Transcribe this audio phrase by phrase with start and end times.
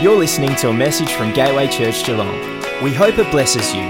[0.00, 2.34] You're listening to a message from Gateway Church Geelong.
[2.82, 3.82] We hope it blesses you.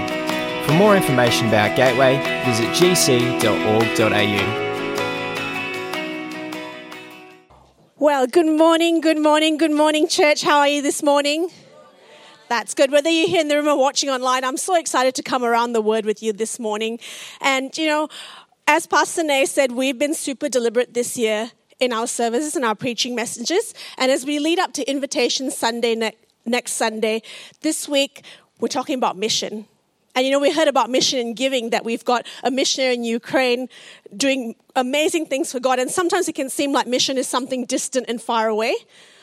[0.67, 3.39] For more information about Gateway, visit gc.org.au.
[7.97, 10.41] Well, good morning, good morning, good morning, church.
[10.41, 11.49] How are you this morning?
[12.49, 12.91] That's good.
[12.91, 15.71] Whether you're here in the room or watching online, I'm so excited to come around
[15.71, 16.99] the word with you this morning.
[17.39, 18.09] And, you know,
[18.67, 21.51] as Pastor Nay said, we've been super deliberate this year
[21.81, 23.73] in our services and our preaching messages.
[23.97, 26.15] And as we lead up to Invitation Sunday ne-
[26.45, 27.23] next Sunday,
[27.61, 28.23] this week
[28.59, 29.65] we're talking about mission.
[30.13, 33.03] And you know, we heard about mission and giving, that we've got a missionary in
[33.03, 33.67] Ukraine
[34.15, 35.79] doing amazing things for God.
[35.79, 38.75] And sometimes it can seem like mission is something distant and far away.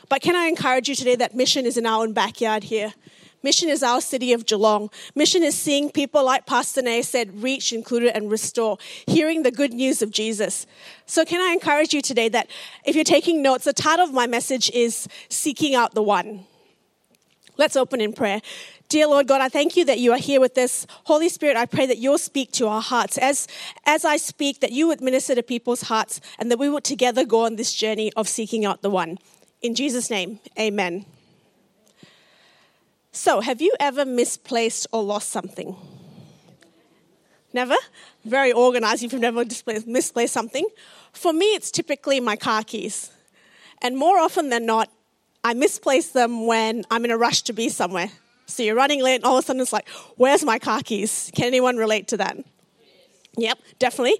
[0.08, 2.94] But can I encourage you today that mission is in our own backyard here?
[3.42, 4.90] Mission is our city of Geelong.
[5.14, 9.72] Mission is seeing people, like Pastor Nay said, reach, include, and restore, hearing the good
[9.72, 10.66] news of Jesus.
[11.06, 12.48] So, can I encourage you today that
[12.84, 16.46] if you're taking notes, the title of my message is Seeking Out the One.
[17.56, 18.40] Let's open in prayer.
[18.88, 20.86] Dear Lord God, I thank you that you are here with us.
[21.04, 23.18] Holy Spirit, I pray that you'll speak to our hearts.
[23.18, 23.46] As,
[23.84, 27.24] as I speak, that you would minister to people's hearts and that we would together
[27.24, 29.18] go on this journey of seeking out the one.
[29.60, 31.04] In Jesus' name, amen.
[33.18, 35.74] So, have you ever misplaced or lost something?
[37.52, 37.74] Never?
[38.24, 39.44] Very organized if you've never
[39.88, 40.64] misplaced something.
[41.12, 43.10] For me, it's typically my car keys.
[43.82, 44.88] And more often than not,
[45.42, 48.12] I misplace them when I'm in a rush to be somewhere.
[48.46, 51.32] So you're running late, and all of a sudden it's like, where's my car keys?
[51.34, 52.36] Can anyone relate to that?
[53.38, 54.18] Yep, definitely.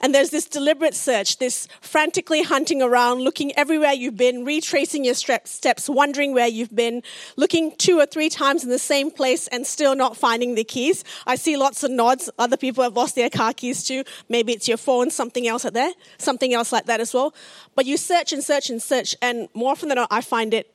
[0.00, 5.14] And there's this deliberate search, this frantically hunting around, looking everywhere you've been, retracing your
[5.14, 7.02] steps, wondering where you've been,
[7.36, 11.04] looking two or three times in the same place and still not finding the keys.
[11.28, 12.28] I see lots of nods.
[12.40, 14.02] Other people have lost their car keys too.
[14.28, 17.32] Maybe it's your phone, something else like that, something else like that as well.
[17.76, 20.72] But you search and search and search, and more often than not, I find it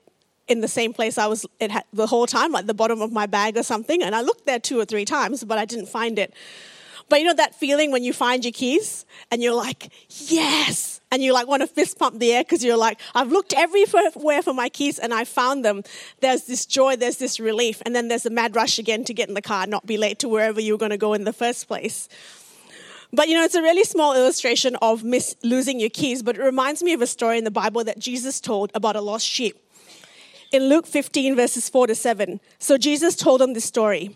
[0.48, 3.12] in the same place I was it had, the whole time, like the bottom of
[3.12, 4.02] my bag or something.
[4.02, 6.34] And I looked there two or three times, but I didn't find it.
[7.12, 11.02] But you know that feeling when you find your keys and you're like, yes.
[11.12, 14.42] And you like want to fist pump the air because you're like, I've looked everywhere
[14.42, 15.84] for my keys and I found them.
[16.22, 17.82] There's this joy, there's this relief.
[17.86, 20.20] And then there's a mad rush again to get in the car, not be late
[20.20, 22.08] to wherever you were going to go in the first place.
[23.12, 26.42] But you know, it's a really small illustration of miss, losing your keys, but it
[26.42, 29.58] reminds me of a story in the Bible that Jesus told about a lost sheep.
[30.54, 32.40] In Luke 15, verses 4 to 7.
[32.58, 34.16] So Jesus told them this story.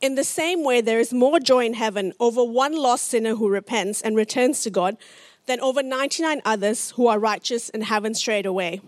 [0.00, 3.48] In the same way, there is more joy in heaven over one lost sinner who
[3.48, 4.96] repents and returns to God
[5.46, 8.80] than over 99 others who are righteous and haven't strayed away.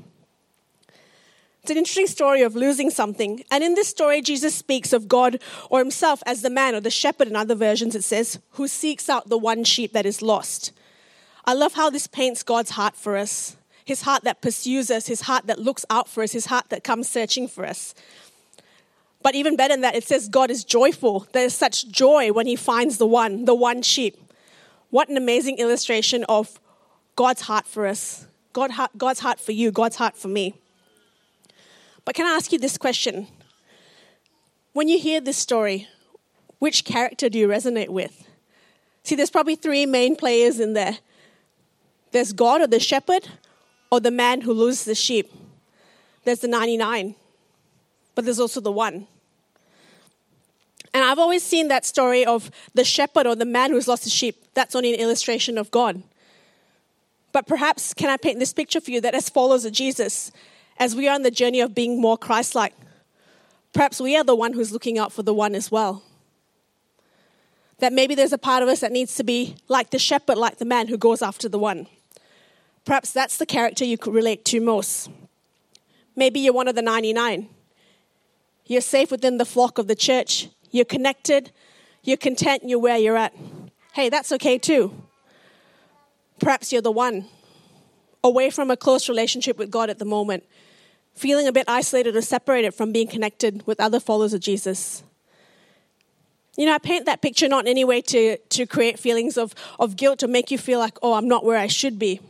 [1.62, 3.42] It's an interesting story of losing something.
[3.50, 6.90] And in this story, Jesus speaks of God or himself as the man or the
[6.90, 10.70] shepherd, in other versions, it says, who seeks out the one sheep that is lost.
[11.44, 13.56] I love how this paints God's heart for us
[13.86, 16.82] his heart that pursues us, his heart that looks out for us, his heart that
[16.82, 17.94] comes searching for us.
[19.26, 21.26] But even better than that, it says God is joyful.
[21.32, 24.16] There is such joy when he finds the one, the one sheep.
[24.90, 26.60] What an amazing illustration of
[27.16, 28.28] God's heart for us.
[28.52, 30.54] God, God's heart for you, God's heart for me.
[32.04, 33.26] But can I ask you this question?
[34.74, 35.88] When you hear this story,
[36.60, 38.28] which character do you resonate with?
[39.02, 40.98] See, there's probably three main players in there
[42.12, 43.26] there's God or the shepherd,
[43.90, 45.32] or the man who loses the sheep.
[46.22, 47.16] There's the 99,
[48.14, 49.08] but there's also the one.
[50.96, 54.14] And I've always seen that story of the shepherd or the man who's lost his
[54.14, 54.42] sheep.
[54.54, 56.02] That's only an illustration of God.
[57.32, 60.32] But perhaps, can I paint this picture for you that as followers of Jesus,
[60.78, 62.72] as we are on the journey of being more Christ like,
[63.74, 66.02] perhaps we are the one who's looking out for the one as well.
[67.80, 70.56] That maybe there's a part of us that needs to be like the shepherd, like
[70.56, 71.88] the man who goes after the one.
[72.86, 75.10] Perhaps that's the character you could relate to most.
[76.16, 77.50] Maybe you're one of the 99.
[78.64, 81.50] You're safe within the flock of the church, you're connected,
[82.02, 83.34] you're content, you're where you're at.
[83.94, 84.94] Hey, that's okay too.
[86.38, 87.26] Perhaps you're the one
[88.22, 90.44] away from a close relationship with God at the moment,
[91.14, 95.02] feeling a bit isolated or separated from being connected with other followers of Jesus.
[96.56, 99.54] You know, I paint that picture not in any way to, to create feelings of,
[99.78, 102.20] of guilt or make you feel like, oh, I'm not where I should be.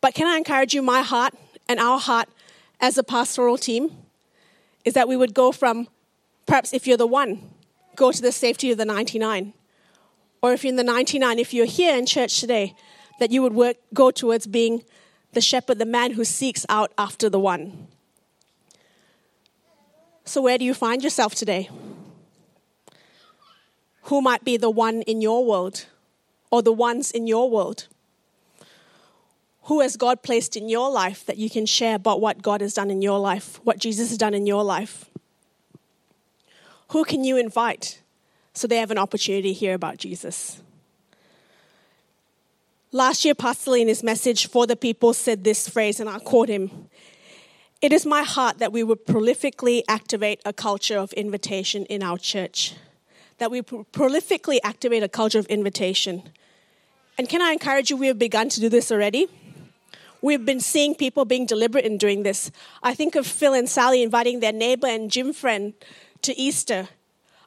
[0.00, 1.34] But can I encourage you, my heart
[1.68, 2.28] and our heart
[2.80, 3.96] as a pastoral team
[4.84, 5.88] is that we would go from
[6.50, 7.48] Perhaps if you're the one,
[7.94, 9.52] go to the safety of the 99.
[10.42, 12.74] Or if you're in the 99, if you're here in church today,
[13.20, 14.82] that you would work, go towards being
[15.32, 17.86] the shepherd, the man who seeks out after the one.
[20.24, 21.70] So, where do you find yourself today?
[24.10, 25.86] Who might be the one in your world
[26.50, 27.86] or the ones in your world?
[29.66, 32.74] Who has God placed in your life that you can share about what God has
[32.74, 35.09] done in your life, what Jesus has done in your life?
[36.90, 38.02] Who can you invite
[38.52, 40.60] so they have an opportunity to hear about Jesus?
[42.90, 46.18] Last year, Pastor Lee in his message for the people said this phrase, and I'll
[46.18, 46.88] quote him
[47.80, 52.18] It is my heart that we would prolifically activate a culture of invitation in our
[52.18, 52.74] church.
[53.38, 56.24] That we prolifically activate a culture of invitation.
[57.16, 59.28] And can I encourage you, we have begun to do this already.
[60.22, 62.50] We've been seeing people being deliberate in doing this.
[62.82, 65.72] I think of Phil and Sally inviting their neighbor and gym friend
[66.22, 66.88] to Easter.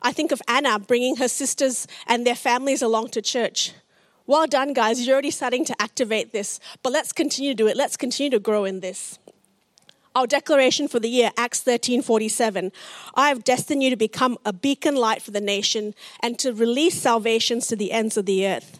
[0.02, 3.74] I think of Anna bringing her sisters and their families along to church.
[4.26, 5.06] Well done, guys.
[5.06, 7.76] You're already starting to activate this, but let's continue to do it.
[7.76, 9.20] Let's continue to grow in this.
[10.16, 12.72] Our declaration for the year, Acts 13:47.
[13.16, 17.02] I have destined you to become a beacon light for the nation and to release
[17.02, 18.80] salvations to the ends of the earth.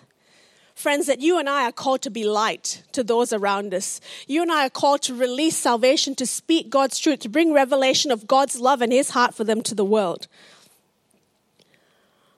[0.76, 4.02] Friends, that you and I are called to be light to those around us.
[4.28, 8.12] You and I are called to release salvation, to speak God's truth, to bring revelation
[8.12, 10.28] of God's love and His heart for them to the world.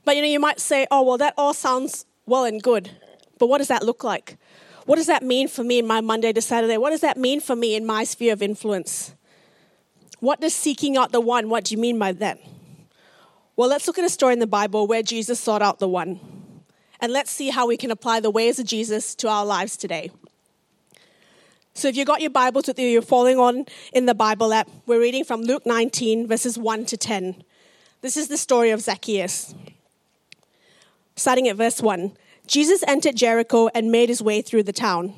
[0.03, 2.91] But you know, you might say, oh, well, that all sounds well and good.
[3.39, 4.37] But what does that look like?
[4.85, 6.77] What does that mean for me in my Monday to Saturday?
[6.77, 9.15] What does that mean for me in my sphere of influence?
[10.19, 12.39] What does seeking out the one, what do you mean by that?
[13.55, 16.19] Well, let's look at a story in the Bible where Jesus sought out the one
[17.06, 20.10] and let's see how we can apply the ways of Jesus to our lives today.
[21.75, 24.68] So, if you've got your Bibles with you, you're following on in the Bible app.
[24.88, 27.44] We're reading from Luke 19, verses 1 to 10.
[28.02, 29.54] This is the story of Zacchaeus.
[31.16, 32.12] Starting at verse 1
[32.48, 35.13] Jesus entered Jericho and made his way through the town.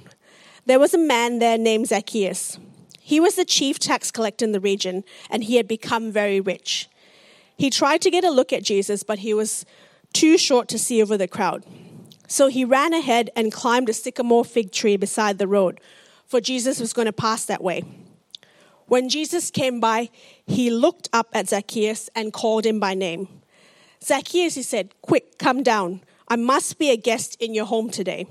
[0.66, 2.60] There was a man there named Zacchaeus.
[3.00, 6.90] He was the chief tax collector in the region, and he had become very rich.
[7.58, 9.66] He tried to get a look at Jesus, but he was
[10.14, 11.66] too short to see over the crowd.
[12.28, 15.80] So he ran ahead and climbed a sycamore fig tree beside the road,
[16.26, 17.84] for Jesus was going to pass that way.
[18.88, 20.10] When Jesus came by,
[20.46, 23.28] he looked up at Zacchaeus and called him by name.
[24.04, 26.02] Zacchaeus, he said, Quick, come down.
[26.28, 28.28] I must be a guest in your home today.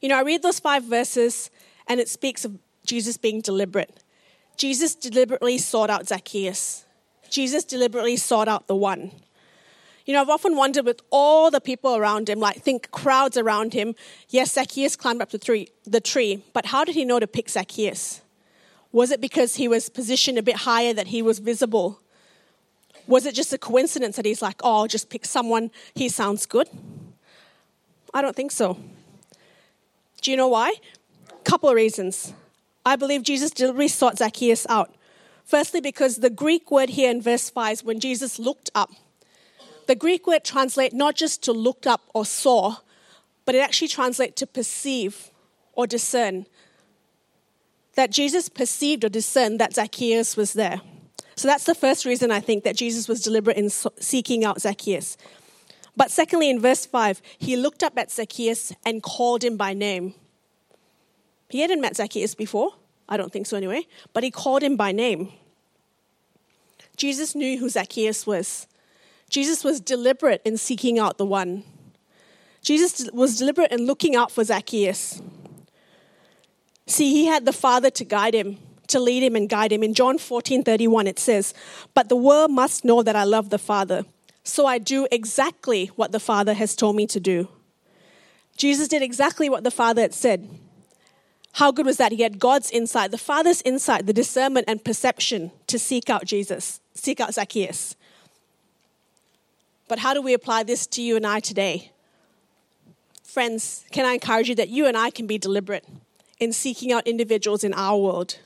[0.00, 1.50] You know, I read those five verses
[1.86, 4.02] and it speaks of Jesus being deliberate.
[4.56, 6.84] Jesus deliberately sought out Zacchaeus.
[7.30, 9.12] Jesus deliberately sought out the one.
[10.04, 13.72] You know, I've often wondered with all the people around him, like think crowds around
[13.72, 13.94] him.
[14.28, 17.48] Yes, Zacchaeus climbed up the tree, the tree, but how did he know to pick
[17.48, 18.20] Zacchaeus?
[18.90, 22.00] Was it because he was positioned a bit higher that he was visible?
[23.06, 26.46] Was it just a coincidence that he's like, oh, I'll just pick someone, he sounds
[26.46, 26.68] good?
[28.12, 28.78] I don't think so.
[30.20, 30.74] Do you know why?
[31.44, 32.32] Couple of reasons.
[32.84, 34.94] I believe Jesus deliberately sought Zacchaeus out.
[35.44, 38.90] Firstly, because the Greek word here in verse 5 when Jesus looked up,
[39.86, 42.76] the Greek word translates not just to look up or saw,
[43.44, 45.30] but it actually translates to perceive
[45.72, 46.46] or discern.
[47.94, 50.80] That Jesus perceived or discerned that Zacchaeus was there.
[51.36, 55.16] So that's the first reason I think that Jesus was deliberate in seeking out Zacchaeus.
[55.96, 60.14] But secondly, in verse 5, he looked up at Zacchaeus and called him by name.
[61.50, 62.70] He hadn't met Zacchaeus before.
[63.08, 63.86] I don't think so anyway.
[64.14, 65.32] But he called him by name.
[66.96, 68.66] Jesus knew who Zacchaeus was.
[69.32, 71.64] Jesus was deliberate in seeking out the one.
[72.60, 75.22] Jesus was deliberate in looking out for Zacchaeus.
[76.86, 78.58] See, he had the Father to guide him,
[78.88, 79.82] to lead him and guide him.
[79.82, 81.54] In John 14 31, it says,
[81.94, 84.04] But the world must know that I love the Father,
[84.44, 87.48] so I do exactly what the Father has told me to do.
[88.58, 90.46] Jesus did exactly what the Father had said.
[91.52, 92.12] How good was that?
[92.12, 96.80] He had God's insight, the Father's insight, the discernment and perception to seek out Jesus,
[96.92, 97.96] seek out Zacchaeus.
[99.92, 101.90] But how do we apply this to you and I today?
[103.24, 105.84] Friends, can I encourage you that you and I can be deliberate
[106.40, 108.38] in seeking out individuals in our world?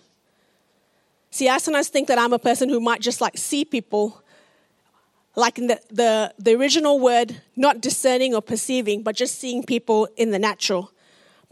[1.30, 4.24] See, I sometimes think that I'm a person who might just like see people,
[5.36, 10.08] like in the, the, the original word, not discerning or perceiving, but just seeing people
[10.16, 10.90] in the natural.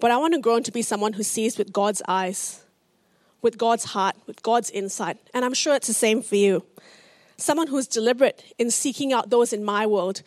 [0.01, 2.65] But I want to grow into be someone who sees with God's eyes,
[3.43, 5.19] with God's heart, with God's insight.
[5.33, 6.65] And I'm sure it's the same for you
[7.37, 10.23] someone who's deliberate in seeking out those in my world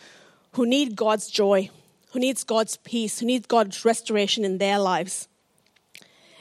[0.54, 1.70] who need God's joy,
[2.12, 5.28] who needs God's peace, who needs God's restoration in their lives.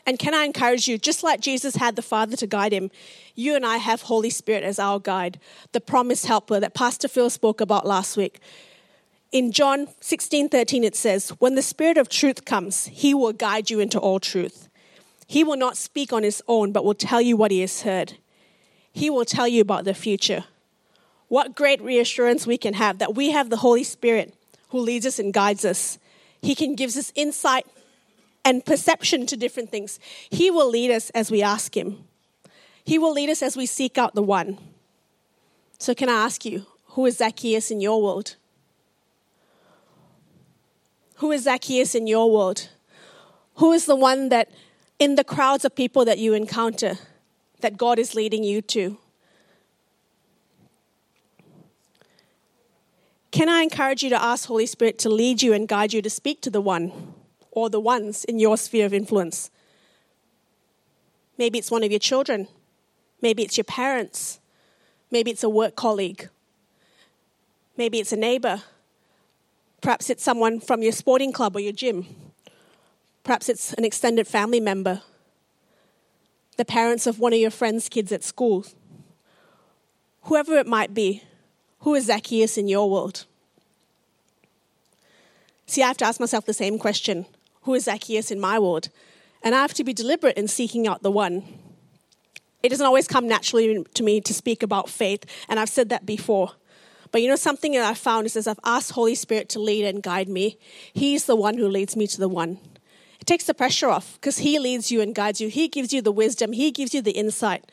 [0.06, 2.90] And can I encourage you, just like Jesus had the Father to guide him,
[3.34, 5.40] you and I have Holy Spirit as our guide,
[5.72, 8.38] the promised helper that Pastor Phil spoke about last week.
[9.32, 13.68] In John 16 13, it says, When the Spirit of truth comes, he will guide
[13.68, 14.68] you into all truth.
[15.26, 18.14] He will not speak on his own, but will tell you what he has heard.
[18.92, 20.44] He will tell you about the future.
[21.28, 24.34] What great reassurance we can have that we have the Holy Spirit
[24.68, 25.98] who leads us and guides us.
[26.42, 27.66] He can give us insight
[28.44, 29.98] and perception to different things.
[30.30, 32.04] He will lead us as we ask Him.
[32.84, 34.58] He will lead us as we seek out the one.
[35.78, 38.36] So, can I ask you, who is Zacchaeus in your world?
[41.16, 42.68] Who is Zacchaeus in your world?
[43.56, 44.50] Who is the one that,
[44.98, 46.98] in the crowds of people that you encounter,
[47.60, 48.98] that God is leading you to?
[53.36, 56.08] Can I encourage you to ask Holy Spirit to lead you and guide you to
[56.08, 57.12] speak to the one
[57.50, 59.50] or the ones in your sphere of influence?
[61.36, 62.48] Maybe it's one of your children.
[63.20, 64.40] Maybe it's your parents.
[65.10, 66.30] Maybe it's a work colleague.
[67.76, 68.62] Maybe it's a neighbor.
[69.82, 72.06] Perhaps it's someone from your sporting club or your gym.
[73.22, 75.02] Perhaps it's an extended family member.
[76.56, 78.64] The parents of one of your friends' kids at school.
[80.22, 81.22] Whoever it might be,
[81.86, 83.26] who is Zacchaeus in your world?
[85.68, 87.26] See, I have to ask myself the same question
[87.62, 88.88] Who is Zacchaeus in my world?
[89.40, 91.44] And I have to be deliberate in seeking out the one.
[92.64, 96.04] It doesn't always come naturally to me to speak about faith, and I've said that
[96.04, 96.54] before.
[97.12, 99.84] But you know, something that I've found is as I've asked Holy Spirit to lead
[99.84, 100.58] and guide me,
[100.92, 102.58] He's the one who leads me to the one.
[103.20, 105.48] It takes the pressure off because He leads you and guides you.
[105.48, 107.64] He gives you the wisdom, He gives you the insight.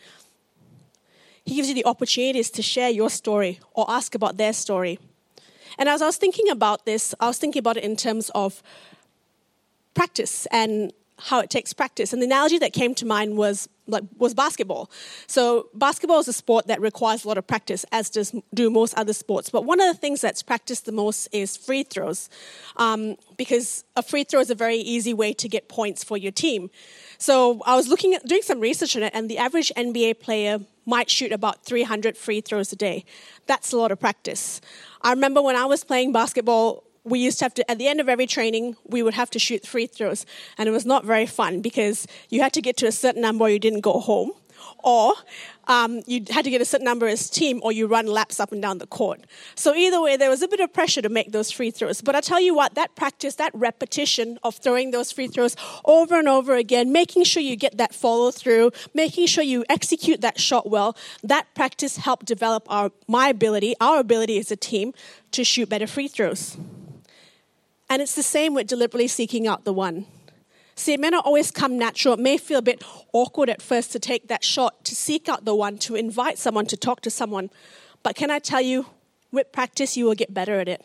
[1.46, 5.00] He gives you the opportunities to share your story or ask about their story.
[5.78, 8.62] And as I was thinking about this, I was thinking about it in terms of
[9.94, 12.12] practice and how it takes practice.
[12.12, 14.90] And the analogy that came to mind was like was basketball.
[15.28, 18.94] So basketball is a sport that requires a lot of practice, as does do most
[18.96, 19.50] other sports.
[19.50, 22.30] But one of the things that's practiced the most is free throws,
[22.78, 26.32] um, because a free throw is a very easy way to get points for your
[26.32, 26.70] team.
[27.18, 30.60] So I was looking at doing some research on it, and the average NBA player
[30.86, 33.06] might shoot about 300 free throws a day.
[33.48, 34.62] That's a lot of practice.
[35.02, 38.00] I remember when I was playing basketball, we used to have to, at the end
[38.00, 40.25] of every training, we would have to shoot free throws.
[40.58, 43.46] And it was not very fun because you had to get to a certain number
[43.46, 44.32] or you didn't go home.
[44.84, 45.13] Or
[45.67, 48.51] um, you had to get a certain number as team or you run laps up
[48.51, 49.22] and down the court.
[49.55, 52.01] So either way, there was a bit of pressure to make those free throws.
[52.01, 55.55] But I tell you what, that practice, that repetition of throwing those free throws
[55.86, 60.22] over and over again, making sure you get that follow through, making sure you execute
[60.22, 64.93] that shot well, that practice helped develop our, my ability, our ability as a team
[65.32, 66.58] to shoot better free throws.
[67.89, 70.08] And it's the same with deliberately seeking out the one.
[70.75, 72.15] See, it may not always come natural.
[72.15, 75.46] It may feel a bit awkward at first to take that shot, to seek out
[75.46, 77.50] the one, to invite someone, to talk to someone.
[78.01, 78.88] But can I tell you,
[79.32, 80.84] with practice, you will get better at it.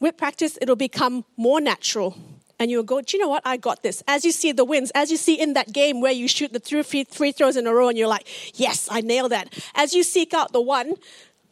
[0.00, 2.16] With practice, it'll become more natural.
[2.58, 3.42] And you'll go, do you know what?
[3.44, 4.02] I got this.
[4.06, 6.60] As you see the wins, as you see in that game where you shoot the
[6.60, 9.52] three free throws in a row and you're like, yes, I nailed that.
[9.74, 10.94] As you seek out the one,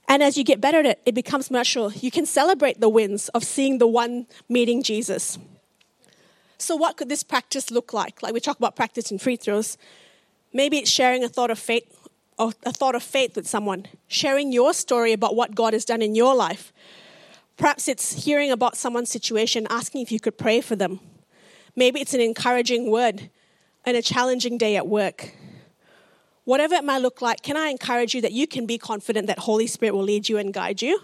[0.08, 1.92] and as you get better at it, it becomes natural.
[1.92, 5.38] You can celebrate the wins of seeing the one meeting Jesus.
[6.62, 8.22] So, what could this practice look like?
[8.22, 9.76] Like we talk about practice in free throws.
[10.52, 14.52] Maybe it's sharing a thought of faith, or a thought of faith with someone, sharing
[14.52, 16.72] your story about what God has done in your life.
[17.56, 21.00] Perhaps it's hearing about someone's situation, asking if you could pray for them.
[21.74, 23.28] Maybe it's an encouraging word
[23.84, 25.32] and a challenging day at work.
[26.44, 29.40] Whatever it might look like, can I encourage you that you can be confident that
[29.40, 31.00] Holy Spirit will lead you and guide you?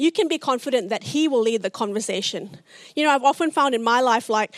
[0.00, 2.56] You can be confident that He will lead the conversation.
[2.96, 4.54] You know, I've often found in my life, like,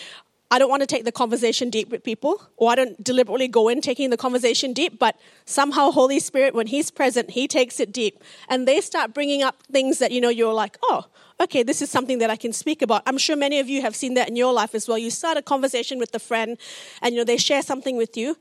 [0.52, 3.68] I don't want to take the conversation deep with people, or I don't deliberately go
[3.68, 7.90] in taking the conversation deep, but somehow Holy Spirit, when He's present, He takes it
[7.90, 8.22] deep.
[8.48, 11.06] And they start bringing up things that, you know, you're like, oh,
[11.40, 13.02] okay, this is something that I can speak about.
[13.04, 14.96] I'm sure many of you have seen that in your life as well.
[14.96, 16.56] You start a conversation with a friend,
[17.00, 18.36] and, you know, they share something with you.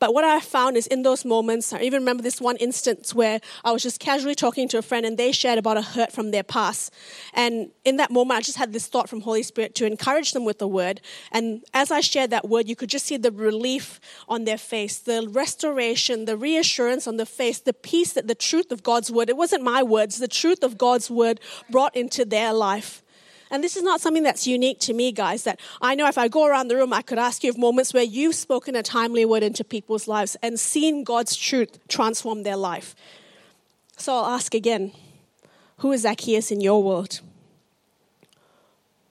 [0.00, 3.40] But what I found is in those moments, I even remember this one instance where
[3.64, 6.30] I was just casually talking to a friend and they shared about a hurt from
[6.30, 6.92] their past.
[7.32, 10.44] And in that moment, I just had this thought from Holy Spirit to encourage them
[10.44, 11.00] with the word.
[11.30, 14.98] And as I shared that word, you could just see the relief on their face,
[14.98, 19.28] the restoration, the reassurance on the face, the peace that the truth of God's word,
[19.28, 23.03] it wasn't my words, the truth of God's word brought into their life.
[23.50, 26.28] And this is not something that's unique to me, guys, that I know if I
[26.28, 29.24] go around the room, I could ask you of moments where you've spoken a timely
[29.24, 32.94] word into people's lives and seen God's truth transform their life.
[33.96, 34.92] So I'll ask again
[35.78, 37.20] who is Zacchaeus in your world?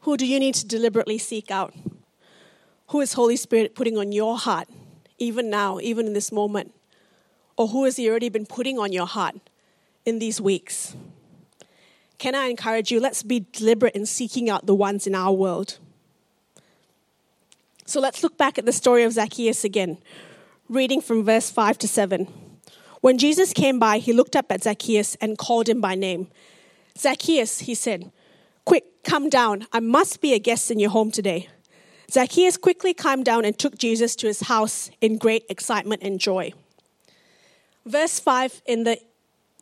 [0.01, 1.73] Who do you need to deliberately seek out?
[2.87, 4.67] Who is Holy Spirit putting on your heart,
[5.17, 6.73] even now, even in this moment?
[7.55, 9.35] Or who has He already been putting on your heart
[10.05, 10.95] in these weeks?
[12.23, 13.01] Can I encourage you?
[13.01, 15.77] Let's be deliberate in seeking out the ones in our world.
[17.85, 19.97] So let's look back at the story of Zacchaeus again,
[20.69, 22.29] reading from verse 5 to 7.
[23.01, 26.29] When Jesus came by, he looked up at Zacchaeus and called him by name.
[26.97, 28.09] Zacchaeus, he said,
[28.63, 29.67] Quick, come down.
[29.73, 31.49] I must be a guest in your home today.
[32.09, 36.53] Zacchaeus quickly climbed down and took Jesus to his house in great excitement and joy.
[37.85, 38.97] Verse 5 in the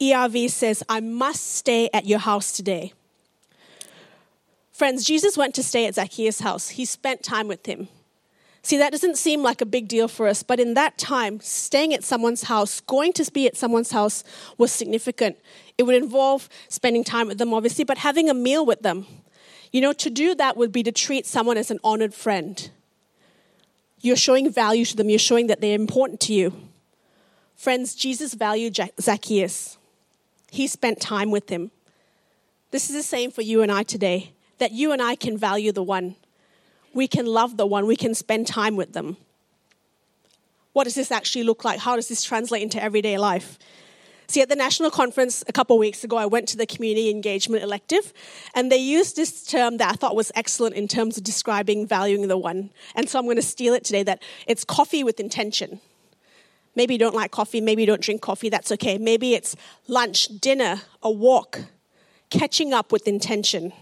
[0.01, 2.93] ERV says, I must stay at your house today.
[4.72, 6.70] Friends, Jesus went to stay at Zacchaeus' house.
[6.70, 7.88] He spent time with him.
[8.63, 11.93] See, that doesn't seem like a big deal for us, but in that time, staying
[11.93, 14.24] at someone's house, going to be at someone's house
[14.58, 15.38] was significant.
[15.77, 19.08] It would involve spending time with them, obviously, but having a meal with them.
[19.72, 22.70] You know, to do that would be to treat someone as an honored friend.
[24.00, 26.53] You're showing value to them, you're showing that they're important to you.
[27.55, 29.77] Friends, Jesus valued Zacchaeus,
[30.51, 31.72] he spent time with him.
[32.70, 35.72] This is the same for you and I today, that you and I can value
[35.72, 36.15] the one
[36.93, 39.17] we can love the one, we can spend time with them.
[40.74, 41.79] What does this actually look like?
[41.79, 43.58] How does this translate into everyday life?
[44.27, 47.10] See, at the national conference a couple of weeks ago, I went to the community
[47.10, 48.13] engagement elective,
[48.55, 52.29] and they used this term that I thought was excellent in terms of describing valuing
[52.29, 52.70] the one.
[52.96, 55.81] And so I'm going to steal it today that it's coffee with intention.
[56.75, 58.97] Maybe you don't like coffee, maybe you don't drink coffee, that's okay.
[58.97, 59.55] Maybe it's
[59.87, 61.59] lunch, dinner, a walk,
[62.29, 63.73] catching up with intention.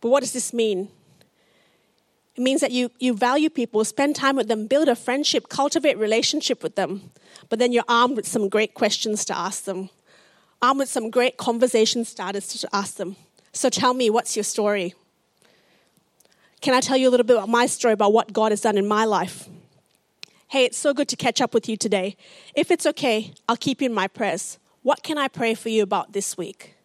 [0.00, 0.88] But what does this mean?
[2.36, 5.96] It means that you, you value people, spend time with them, build a friendship, cultivate
[5.96, 7.12] relationship with them.
[7.48, 9.88] But then you're armed with some great questions to ask them,
[10.60, 13.14] armed with some great conversation starters to ask them.
[13.52, 14.94] So tell me, what's your story?
[16.60, 18.76] Can I tell you a little bit about my story, about what God has done
[18.76, 19.48] in my life?
[20.54, 22.16] Hey, it's so good to catch up with you today.
[22.54, 24.60] If it's okay, I'll keep you in my prayers.
[24.82, 26.76] What can I pray for you about this week?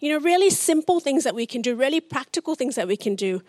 [0.00, 3.14] You know, really simple things that we can do, really practical things that we can
[3.14, 3.40] do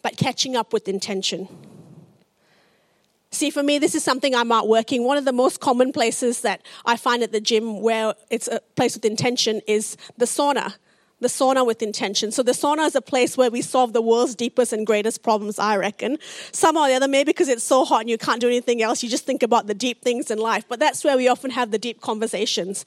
[0.00, 1.48] but catching up with intention.
[3.32, 5.02] See, for me, this is something I'm out working.
[5.02, 8.60] One of the most common places that I find at the gym where it's a
[8.76, 10.74] place with intention is the sauna
[11.20, 12.30] the sauna with intention.
[12.30, 15.58] So the sauna is a place where we solve the world's deepest and greatest problems,
[15.58, 16.18] I reckon.
[16.52, 19.02] Somehow or the other, maybe because it's so hot and you can't do anything else,
[19.02, 20.64] you just think about the deep things in life.
[20.68, 22.84] But that's where we often have the deep conversations.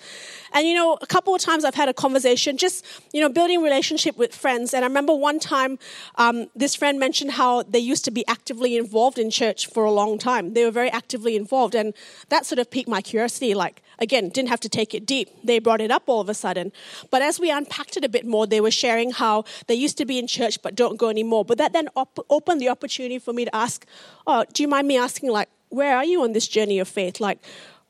[0.54, 3.62] And you know, a couple of times I've had a conversation, just you know, building
[3.62, 4.74] relationship with friends.
[4.74, 5.78] And I remember one time,
[6.15, 9.91] um, this friend mentioned how they used to be actively involved in church for a
[9.91, 10.54] long time.
[10.54, 11.94] They were very actively involved, and
[12.30, 13.54] that sort of piqued my curiosity.
[13.54, 15.30] Like, again, didn't have to take it deep.
[15.44, 16.72] They brought it up all of a sudden.
[17.10, 20.06] But as we unpacked it a bit more, they were sharing how they used to
[20.06, 21.46] be in church but don't go anymore.
[21.46, 23.86] But that then op- opened the opportunity for me to ask,
[24.28, 27.22] oh, do you mind me asking, like, where are you on this journey of faith?
[27.22, 27.40] Like,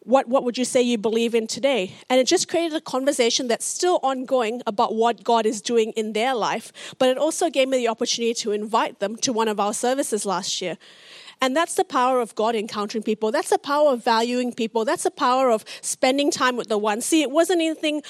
[0.04, 1.93] what, what would you say you believe in today?
[2.10, 6.13] And it just created a conversation that's still ongoing about what God is doing in
[6.13, 6.74] their life.
[6.97, 10.26] But it also gave me the opportunity to invite them to one of our services
[10.26, 10.78] last year.
[11.41, 13.32] And that's the power of God encountering people.
[13.32, 14.86] That's the power of valuing people.
[14.86, 17.01] That's the power of spending time with the one.
[17.01, 18.04] See, it wasn't anything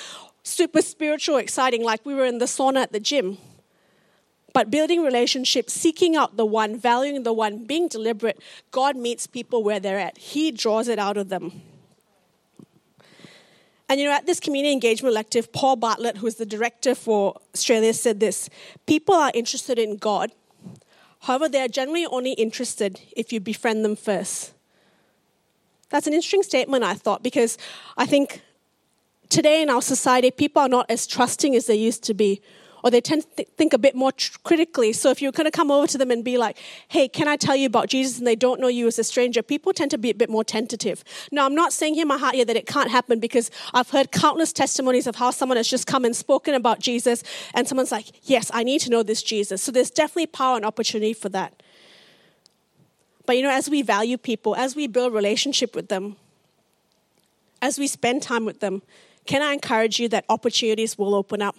[0.44, 3.38] super spiritual, exciting, like we were in the sauna at the gym.
[4.54, 8.42] But building relationships, seeking out the one, valuing the one, being deliberate,
[8.72, 10.18] God meets people where they're at.
[10.18, 11.62] He draws it out of them.
[13.88, 17.40] And you know, at this community engagement elective, Paul Bartlett, who is the director for
[17.54, 18.50] Australia, said this
[18.88, 20.32] People are interested in God.
[21.22, 24.54] However, they are generally only interested if you befriend them first.
[25.90, 27.58] That's an interesting statement, I thought, because
[27.98, 28.42] I think
[29.30, 32.42] today in our society, people are not as trusting as they used to be,
[32.84, 34.94] or they tend to th- think a bit more tr- critically.
[34.94, 37.36] So if you're going to come over to them and be like, hey, can I
[37.36, 38.18] tell you about Jesus?
[38.18, 40.44] And they don't know you as a stranger, people tend to be a bit more
[40.44, 41.04] tentative.
[41.32, 44.12] Now, I'm not saying here my heart here that it can't happen because I've heard
[44.12, 48.08] countless testimonies of how someone has just come and spoken about Jesus, and someone's like,
[48.24, 49.62] yes, I need to know this Jesus.
[49.62, 51.62] So there's definitely power and opportunity for that.
[53.26, 56.16] But you know, as we value people, as we build relationship with them,
[57.62, 58.82] as we spend time with them,
[59.26, 61.56] can I encourage you that opportunities will open up?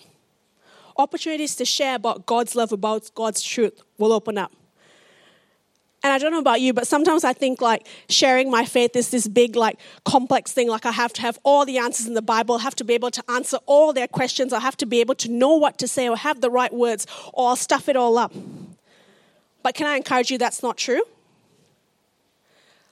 [0.96, 4.52] Opportunities to share about God's love, about God's truth will open up.
[6.04, 9.10] And I don't know about you, but sometimes I think like sharing my faith is
[9.10, 10.68] this big, like complex thing.
[10.68, 12.94] Like I have to have all the answers in the Bible, I have to be
[12.94, 15.86] able to answer all their questions, I have to be able to know what to
[15.86, 18.32] say or have the right words, or I'll stuff it all up.
[19.62, 21.02] But can I encourage you that's not true?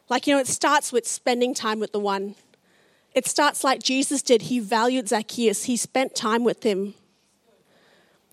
[0.09, 2.37] Like, you know, it starts with spending time with the one
[3.15, 4.43] it starts like Jesus did.
[4.43, 6.95] He valued Zacchaeus, he spent time with him.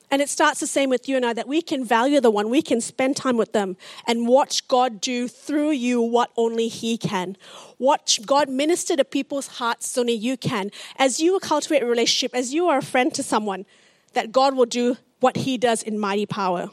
[0.10, 2.50] And it starts the same with you and I that we can value the one,
[2.50, 6.98] we can spend time with them and watch God do through you what only He
[6.98, 7.36] can.
[7.78, 10.72] Watch God minister to people's hearts only you can.
[10.98, 13.66] As you cultivate a relationship, as you are a friend to someone,
[14.14, 16.70] that God will do what he does in mighty power.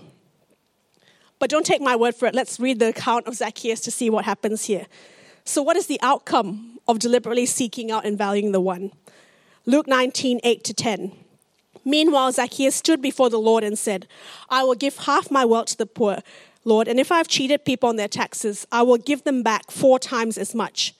[1.38, 2.34] But don't take my word for it.
[2.34, 4.86] Let's read the account of Zacchaeus to see what happens here.
[5.44, 8.92] So, what is the outcome of deliberately seeking out and valuing the one?
[9.66, 11.12] Luke 19, 8 to 10.
[11.84, 14.06] Meanwhile, Zacchaeus stood before the Lord and said,
[14.48, 16.18] I will give half my wealth to the poor,
[16.64, 19.98] Lord, and if I've cheated people on their taxes, I will give them back four
[19.98, 20.94] times as much.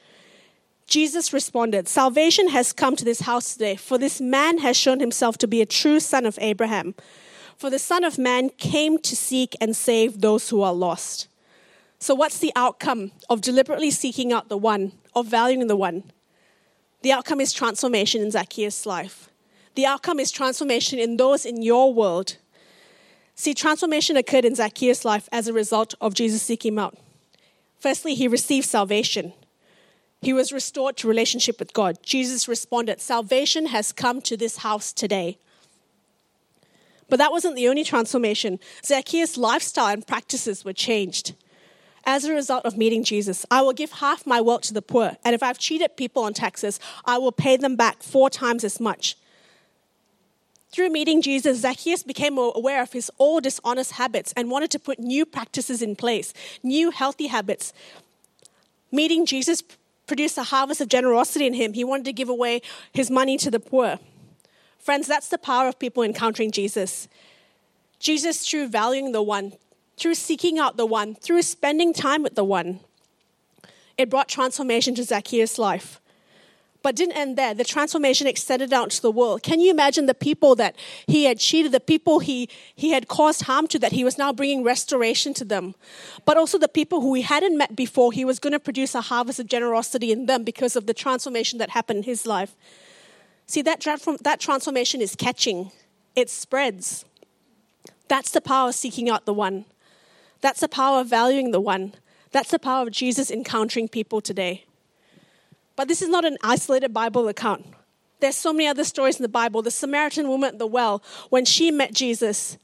[0.87, 5.38] Jesus responded, Salvation has come to this house today, for this man has shown himself
[5.38, 6.94] to be a true son of Abraham.
[7.57, 11.29] For the Son of Man came to seek and save those who are lost.
[11.99, 16.11] So, what's the outcome of deliberately seeking out the one, of valuing the one?
[17.03, 19.31] The outcome is transformation in Zacchaeus' life.
[19.74, 22.37] The outcome is transformation in those in your world.
[23.34, 26.96] See, transformation occurred in Zacchaeus' life as a result of Jesus seeking him out.
[27.80, 29.32] Firstly, he received salvation.
[30.22, 31.98] He was restored to relationship with God.
[32.02, 35.38] Jesus responded, Salvation has come to this house today.
[37.10, 38.58] But that wasn't the only transformation.
[38.84, 41.34] Zacchaeus' lifestyle and practices were changed.
[42.06, 45.16] As a result of meeting Jesus, I will give half my wealth to the poor,
[45.24, 48.78] and if I've cheated people on taxes, I will pay them back four times as
[48.78, 49.16] much.
[50.74, 54.98] Through meeting Jesus, Zacchaeus became aware of his old dishonest habits and wanted to put
[54.98, 56.34] new practices in place,
[56.64, 57.72] new healthy habits.
[58.90, 59.62] Meeting Jesus
[60.08, 61.74] produced a harvest of generosity in him.
[61.74, 62.60] He wanted to give away
[62.92, 64.00] his money to the poor.
[64.80, 67.06] Friends, that's the power of people encountering Jesus.
[68.00, 69.52] Jesus, through valuing the one,
[69.96, 72.80] through seeking out the one, through spending time with the one,
[73.96, 76.00] it brought transformation to Zacchaeus' life.
[76.85, 77.55] But didn't end there.
[77.55, 79.42] The transformation extended out to the world.
[79.42, 83.44] Can you imagine the people that he had cheated, the people he, he had caused
[83.44, 85.75] harm to, that he was now bringing restoration to them?
[86.27, 89.01] But also the people who he hadn't met before, he was going to produce a
[89.01, 92.55] harvest of generosity in them because of the transformation that happened in his life.
[93.47, 93.81] See, that,
[94.20, 95.73] that transformation is catching,
[96.14, 97.07] it spreads.
[98.09, 99.64] That's the power of seeking out the one.
[100.42, 101.94] That's the power of valuing the one.
[102.31, 104.66] That's the power of Jesus encountering people today.
[105.76, 107.66] But this is not an isolated Bible account.
[108.20, 109.62] There's so many other stories in the Bible.
[109.62, 112.56] The Samaritan woman at the well, when she met Jesus,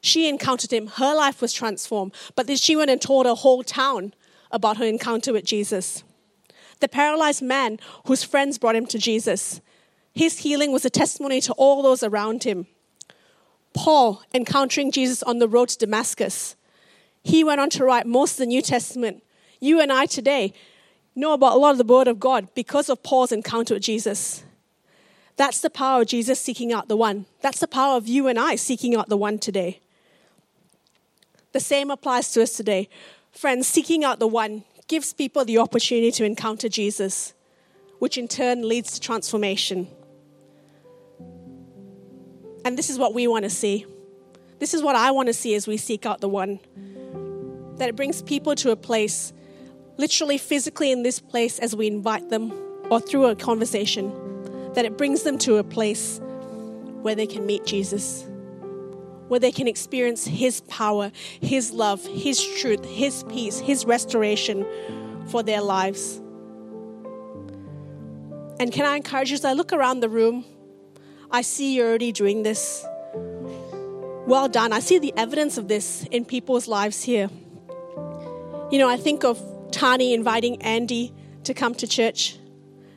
[0.00, 0.88] she encountered him.
[0.88, 2.12] Her life was transformed.
[2.34, 4.14] But then she went and told her whole town
[4.50, 6.04] about her encounter with Jesus.
[6.80, 9.60] The paralyzed man whose friends brought him to Jesus.
[10.14, 12.66] His healing was a testimony to all those around him.
[13.74, 16.56] Paul, encountering Jesus on the road to Damascus,
[17.22, 19.22] he went on to write most of the New Testament.
[19.60, 20.52] You and I today
[21.16, 24.44] know about a lot of the Word of God because of Paul's encounter with Jesus.
[25.36, 27.26] That's the power of Jesus seeking out the one.
[27.40, 29.80] That's the power of you and I seeking out the one today.
[31.52, 32.88] The same applies to us today.
[33.32, 37.34] Friends, seeking out the one gives people the opportunity to encounter Jesus,
[37.98, 39.88] which in turn leads to transformation.
[42.64, 43.86] And this is what we want to see.
[44.58, 46.60] This is what I want to see as we seek out the one.
[47.76, 49.32] That it brings people to a place,
[49.98, 52.52] literally physically in this place as we invite them
[52.90, 54.12] or through a conversation,
[54.74, 56.20] that it brings them to a place
[57.02, 58.24] where they can meet Jesus,
[59.28, 64.66] where they can experience His power, His love, His truth, His peace, His restoration
[65.28, 66.20] for their lives.
[68.58, 70.44] And can I encourage you as I look around the room?
[71.30, 72.84] I see you're already doing this.
[74.26, 74.72] Well done.
[74.72, 77.28] I see the evidence of this in people's lives here.
[78.70, 82.38] You know, I think of Tani inviting Andy to come to church.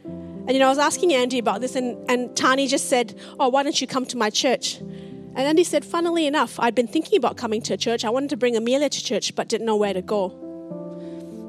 [0.03, 3.49] And, you know, I was asking Andy about this, and, and Tani just said, Oh,
[3.49, 4.77] why don't you come to my church?
[4.79, 8.03] And Andy said, Funnily enough, I'd been thinking about coming to a church.
[8.03, 10.29] I wanted to bring Amelia to church, but didn't know where to go.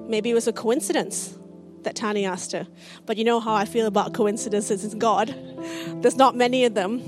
[0.09, 1.39] Maybe it was a coincidence
[1.83, 2.67] that Tani asked her.
[3.07, 5.35] But you know how I feel about coincidences in God.
[6.03, 6.99] There's not many of them.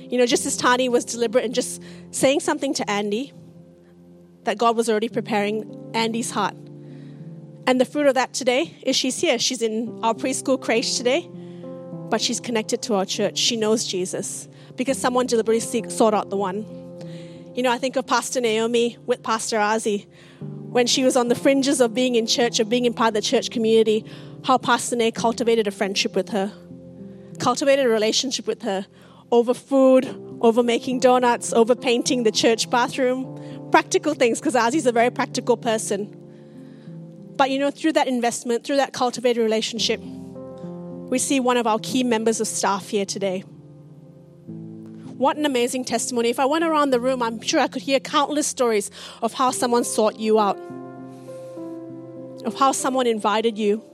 [0.00, 3.32] You know, just as Tani was deliberate in just saying something to Andy,
[4.44, 6.56] that God was already preparing Andy's heart.
[7.68, 9.38] And the fruit of that today is she's here.
[9.38, 11.28] She's in our preschool crèche today,
[12.08, 13.36] but she's connected to our church.
[13.36, 16.64] She knows Jesus because someone deliberately seek, sought out the one.
[17.54, 20.06] You know, I think of Pastor Naomi with Pastor Ozzy
[20.40, 23.14] when she was on the fringes of being in church, of being in part of
[23.14, 24.02] the church community,
[24.44, 26.50] how Pastor Nay cultivated a friendship with her,
[27.38, 28.86] cultivated a relationship with her
[29.30, 30.06] over food,
[30.40, 35.58] over making donuts, over painting the church bathroom, practical things, because Ozzy's a very practical
[35.58, 36.14] person.
[37.38, 41.78] But you know, through that investment, through that cultivated relationship, we see one of our
[41.78, 43.44] key members of staff here today.
[45.16, 46.28] What an amazing testimony.
[46.28, 48.90] If I went around the room, I'm sure I could hear countless stories
[49.22, 50.58] of how someone sought you out,
[52.44, 53.84] of how someone invited you,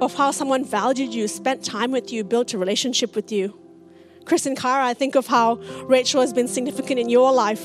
[0.00, 3.56] of how someone valued you, spent time with you, built a relationship with you.
[4.24, 7.64] Chris and Kara, I think of how Rachel has been significant in your life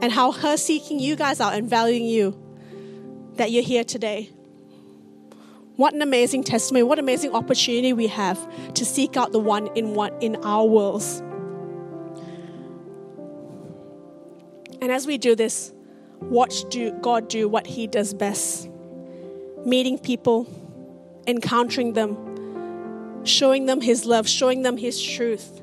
[0.00, 2.36] and how her seeking you guys out and valuing you,
[3.40, 4.28] that you're here today.
[5.76, 8.38] What an amazing testimony, what amazing opportunity we have
[8.74, 11.20] to seek out the one in one in our worlds.
[14.82, 15.72] And as we do this,
[16.20, 18.68] watch do, God do what He does best
[19.64, 20.46] meeting people,
[21.26, 25.62] encountering them, showing them His love, showing them His truth.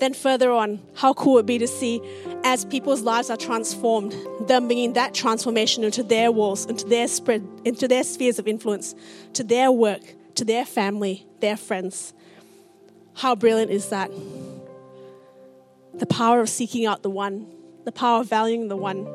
[0.00, 2.00] Then, further on, how cool it would be to see
[2.42, 4.14] as people's lives are transformed,
[4.48, 8.94] them bringing that transformation into their walls, into their spread, into their spheres of influence,
[9.34, 10.00] to their work,
[10.36, 12.14] to their family, their friends.
[13.14, 14.10] How brilliant is that?
[15.92, 17.46] The power of seeking out the one,
[17.84, 19.06] the power of valuing the one.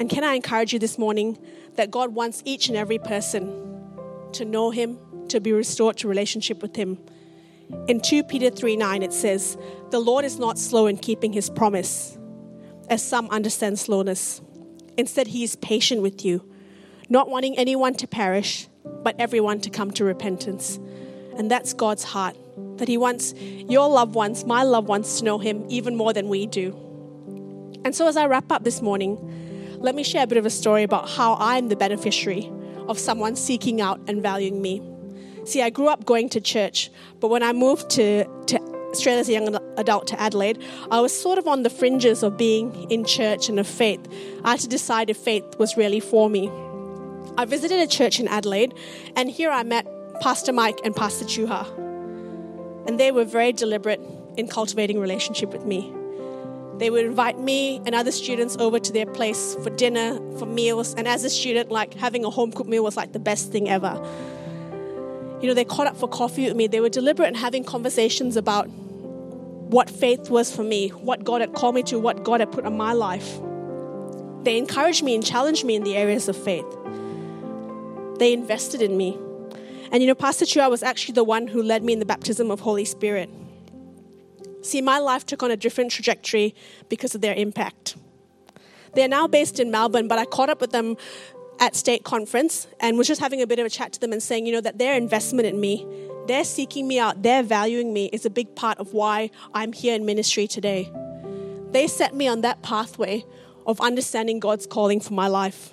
[0.00, 1.38] And can I encourage you this morning
[1.76, 3.70] that God wants each and every person
[4.32, 4.98] to know Him,
[5.28, 6.98] to be restored to relationship with Him.
[7.88, 9.56] In 2 Peter 3 9, it says,
[9.90, 12.18] The Lord is not slow in keeping His promise,
[12.88, 14.40] as some understand slowness.
[14.96, 16.44] Instead, He is patient with you,
[17.08, 18.68] not wanting anyone to perish,
[19.02, 20.78] but everyone to come to repentance.
[21.36, 22.36] And that's God's heart,
[22.78, 26.28] that He wants your loved ones, my loved ones, to know Him even more than
[26.28, 26.72] we do.
[27.84, 29.16] And so, as I wrap up this morning,
[29.78, 32.52] let me share a bit of a story about how I'm the beneficiary
[32.88, 34.82] of someone seeking out and valuing me.
[35.44, 39.28] See, I grew up going to church, but when I moved to, to Australia as
[39.28, 43.04] a young adult to Adelaide, I was sort of on the fringes of being in
[43.04, 44.00] church and of faith.
[44.44, 46.50] I had to decide if faith was really for me.
[47.38, 48.74] I visited a church in Adelaide,
[49.16, 49.86] and here I met
[50.20, 51.66] Pastor Mike and Pastor Chua.
[52.86, 54.00] And they were very deliberate
[54.36, 55.92] in cultivating relationship with me.
[56.78, 60.94] They would invite me and other students over to their place for dinner, for meals.
[60.94, 63.68] And as a student, like having a home cooked meal was like the best thing
[63.68, 64.02] ever.
[65.40, 66.66] You know, they caught up for coffee with me.
[66.66, 71.54] They were deliberate in having conversations about what faith was for me, what God had
[71.54, 73.38] called me to, what God had put on my life.
[74.42, 76.66] They encouraged me and challenged me in the areas of faith.
[78.18, 79.18] They invested in me.
[79.92, 82.50] And you know, Pastor Chua was actually the one who led me in the baptism
[82.50, 83.30] of Holy Spirit.
[84.62, 86.54] See, my life took on a different trajectory
[86.88, 87.96] because of their impact.
[88.94, 90.96] They're now based in Melbourne, but I caught up with them
[91.60, 94.22] at state conference and was just having a bit of a chat to them and
[94.22, 95.86] saying, you know, that their investment in me,
[96.26, 99.94] their seeking me out, their valuing me is a big part of why I'm here
[99.94, 100.90] in ministry today.
[101.70, 103.24] They set me on that pathway
[103.66, 105.72] of understanding God's calling for my life.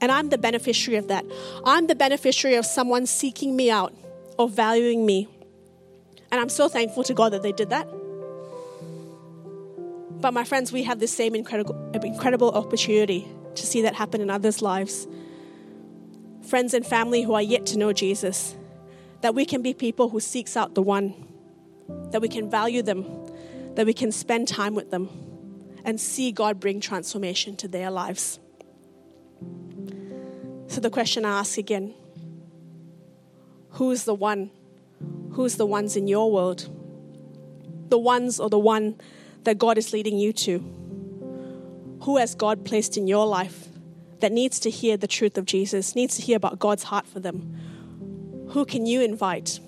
[0.00, 1.24] And I'm the beneficiary of that.
[1.64, 3.94] I'm the beneficiary of someone seeking me out,
[4.38, 5.28] of valuing me.
[6.32, 7.86] And I'm so thankful to God that they did that.
[10.20, 14.30] But my friends, we have the same incredible, incredible opportunity to see that happen in
[14.30, 15.06] others' lives.
[16.42, 18.56] Friends and family who are yet to know Jesus,
[19.20, 21.14] that we can be people who seeks out the one,
[22.10, 23.04] that we can value them,
[23.74, 25.08] that we can spend time with them
[25.84, 28.38] and see God bring transformation to their lives.
[30.66, 31.94] So the question I ask again,
[33.70, 34.50] who's the one?
[35.32, 36.68] Who's the ones in your world?
[37.88, 39.00] The ones or the one
[39.44, 40.81] that God is leading you to?
[42.02, 43.68] Who has God placed in your life
[44.20, 47.20] that needs to hear the truth of Jesus, needs to hear about God's heart for
[47.20, 48.48] them?
[48.50, 49.60] Who can you invite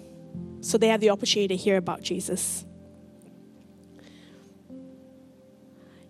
[0.60, 2.64] so they have the opportunity to hear about Jesus?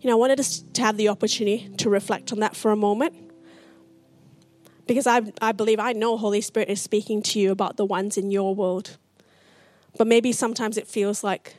[0.01, 2.77] You know, I wanted us to have the opportunity to reflect on that for a
[2.77, 3.15] moment
[4.87, 8.17] because I, I believe I know Holy Spirit is speaking to you about the ones
[8.17, 8.97] in your world.
[9.97, 11.57] But maybe sometimes it feels like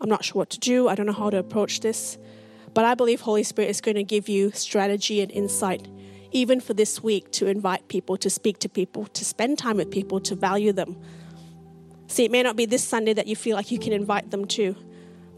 [0.00, 0.88] I'm not sure what to do.
[0.88, 2.18] I don't know how to approach this.
[2.74, 5.86] But I believe Holy Spirit is going to give you strategy and insight,
[6.32, 9.92] even for this week, to invite people, to speak to people, to spend time with
[9.92, 10.96] people, to value them.
[12.08, 14.44] See, it may not be this Sunday that you feel like you can invite them
[14.46, 14.76] to,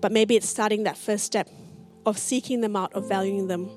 [0.01, 1.49] but maybe it's starting that first step
[2.07, 3.71] of seeking them out, of valuing them.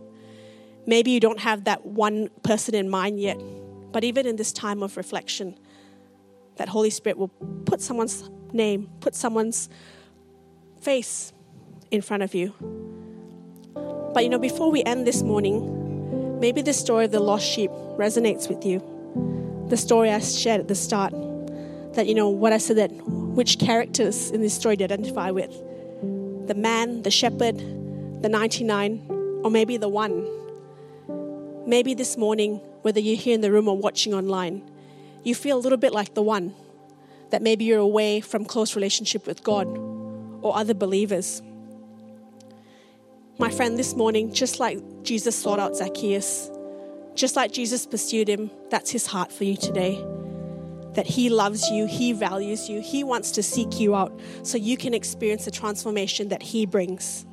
[0.86, 3.39] Maybe you don't have that one person in mind yet,
[3.91, 5.58] but even in this time of reflection,
[6.56, 7.32] that Holy Spirit will
[7.65, 9.69] put someone's name, put someone's
[10.80, 11.34] face
[11.91, 12.88] in front of you.
[14.13, 17.69] But you know, before we end this morning, maybe the story of the lost sheep
[17.98, 18.82] resonates with you.
[19.69, 21.13] The story I shared at the start.
[21.93, 25.52] That, you know, what I said that which characters in this story to identify with
[26.48, 27.58] the man, the shepherd,
[28.22, 30.28] the 99, or maybe the one.
[31.67, 34.69] Maybe this morning, whether you're here in the room or watching online,
[35.24, 36.54] you feel a little bit like the one.
[37.30, 39.67] That maybe you're away from close relationship with God
[40.41, 41.43] or other believers.
[43.39, 46.52] My friend, this morning, just like Jesus sought out Zacchaeus,
[47.15, 50.06] just like Jesus pursued him, that's his heart for you today.
[50.93, 54.78] that He loves you, He values you, He wants to seek you out so you
[54.78, 57.25] can experience the transformation that He brings.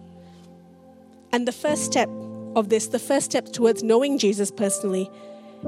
[1.33, 2.09] And the first step
[2.55, 5.11] of this, the first step towards knowing Jesus personally,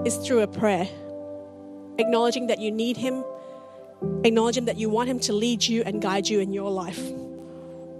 [0.05, 0.89] is through a prayer.
[1.99, 3.25] Acknowledging that you need Him,
[4.25, 7.03] acknowledging that you want Him to lead you and guide you in your life.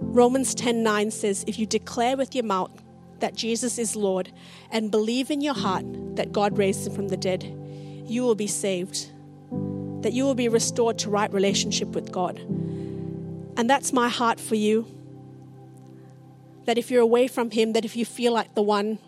[0.01, 2.71] Romans 10:9 says, If you declare with your mouth
[3.19, 4.31] that Jesus is Lord
[4.71, 5.85] and believe in your heart
[6.15, 7.43] that God raised him from the dead,
[8.05, 9.11] you will be saved.
[10.01, 12.37] That you will be restored to right relationship with God.
[13.57, 14.87] And that's my heart for you.
[16.65, 18.99] That if you're away from Him, that if you feel like the one,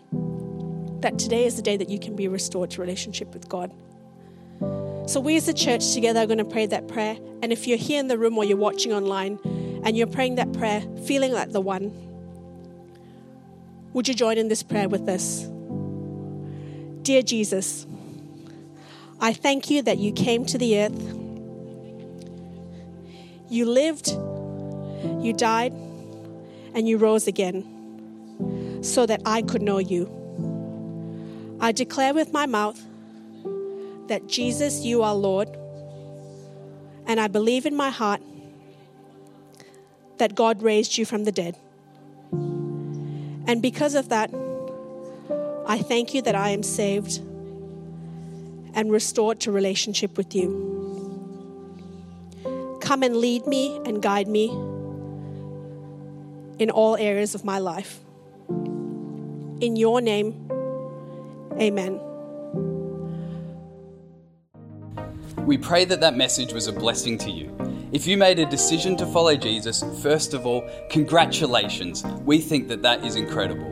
[1.00, 3.72] that today is the day that you can be restored to relationship with God.
[5.06, 7.16] So, we as a church together are going to pray that prayer.
[7.42, 9.38] And if you're here in the room or you're watching online
[9.84, 11.90] and you're praying that prayer, feeling like the one,
[13.92, 15.46] would you join in this prayer with us?
[17.02, 17.86] Dear Jesus,
[19.20, 21.00] I thank you that you came to the earth.
[23.48, 24.08] You lived,
[25.20, 25.72] you died,
[26.74, 30.08] and you rose again so that I could know you.
[31.60, 32.80] I declare with my mouth
[34.08, 35.48] that Jesus, you are Lord,
[37.06, 38.20] and I believe in my heart
[40.22, 41.56] that God raised you from the dead.
[43.48, 44.30] And because of that,
[45.66, 47.18] I thank you that I am saved
[48.72, 50.46] and restored to relationship with you.
[52.80, 54.50] Come and lead me and guide me
[56.60, 57.98] in all areas of my life.
[58.48, 60.48] In your name,
[61.60, 61.98] amen.
[65.46, 67.50] We pray that that message was a blessing to you.
[67.92, 72.02] If you made a decision to follow Jesus, first of all, congratulations.
[72.24, 73.70] We think that that is incredible.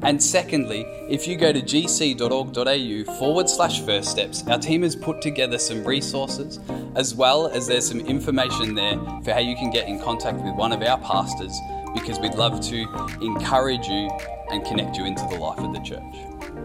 [0.00, 5.20] And secondly, if you go to gc.org.au forward slash first steps, our team has put
[5.20, 6.60] together some resources
[6.94, 10.54] as well as there's some information there for how you can get in contact with
[10.54, 11.54] one of our pastors
[11.92, 12.82] because we'd love to
[13.20, 14.08] encourage you
[14.50, 16.57] and connect you into the life of the church.